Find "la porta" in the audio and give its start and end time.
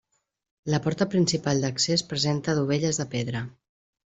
0.73-1.07